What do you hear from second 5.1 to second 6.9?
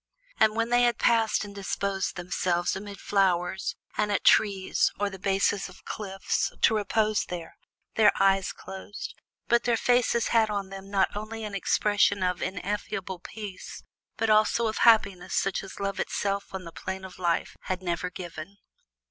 the bases of cliffs, to